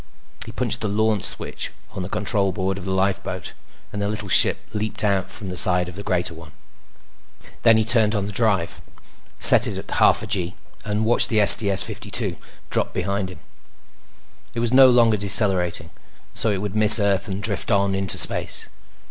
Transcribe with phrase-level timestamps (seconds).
[0.47, 3.53] He punched the LAUNCH switch on the control board of the lifeboat,
[3.93, 6.53] and the little ship leaped out from the side of the greater one.
[7.61, 8.81] Then he turned on the drive,
[9.39, 12.37] set it at half a gee, and watched the STS 52
[12.71, 13.41] drop behind him.
[14.55, 15.91] It was no longer decelerating,
[16.33, 18.69] so it would miss Earth and drift on into space.